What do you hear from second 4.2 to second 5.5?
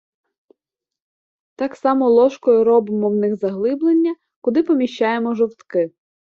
куди поміщаємо